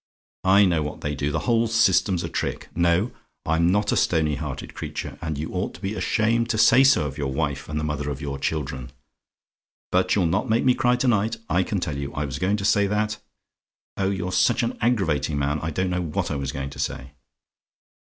I 0.47 0.65
know 0.65 0.81
what 0.81 1.01
they 1.01 1.13
do: 1.13 1.29
the 1.29 1.41
whole 1.45 1.67
system's 1.67 2.23
a 2.23 2.27
trick. 2.27 2.69
No: 2.75 3.11
I'M 3.45 3.71
NOT 3.71 3.91
A 3.91 3.95
STONY 3.95 4.33
HEARTED 4.33 4.73
CREATURE: 4.73 5.19
and 5.21 5.37
you 5.37 5.53
ought 5.53 5.75
to 5.75 5.79
be 5.79 5.93
ashamed 5.93 6.49
to 6.49 6.57
say 6.57 6.83
so 6.83 7.05
of 7.05 7.19
your 7.19 7.31
wife 7.31 7.69
and 7.69 7.79
the 7.79 7.83
mother 7.83 8.09
of 8.09 8.19
your 8.19 8.39
children, 8.39 8.91
but 9.91 10.15
you'll 10.15 10.25
not 10.25 10.49
make 10.49 10.65
me 10.65 10.73
cry 10.73 10.95
to 10.95 11.07
night, 11.07 11.37
I 11.51 11.61
can 11.61 11.79
tell 11.79 11.99
you 11.99 12.11
I 12.15 12.25
was 12.25 12.39
going 12.39 12.57
to 12.57 12.65
say 12.65 12.87
that 12.87 13.19
oh! 13.95 14.09
you're 14.09 14.31
such 14.31 14.63
an 14.63 14.75
aggravating 14.81 15.37
man 15.37 15.59
I 15.59 15.69
don't 15.69 15.91
know 15.91 16.01
what 16.01 16.31
I 16.31 16.35
was 16.35 16.51
going 16.51 16.71
to 16.71 16.79
say! 16.79 17.11